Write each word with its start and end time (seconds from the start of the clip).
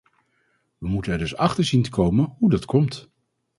We 0.77 0.87
moeten 0.87 1.11
er 1.11 1.17
dus 1.17 1.35
achter 1.35 1.63
zien 1.63 1.83
te 1.83 1.89
komen 1.89 2.35
hoe 2.37 2.49
dat 2.49 2.65
komt. 2.65 3.09